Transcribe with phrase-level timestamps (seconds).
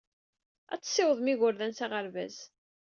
[0.73, 2.37] Ad tessiwḍem igerdan s aɣerbaz.